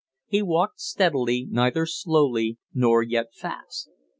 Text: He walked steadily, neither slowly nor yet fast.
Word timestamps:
He 0.25 0.41
walked 0.41 0.79
steadily, 0.79 1.45
neither 1.51 1.85
slowly 1.85 2.57
nor 2.73 3.03
yet 3.03 3.35
fast. 3.35 3.91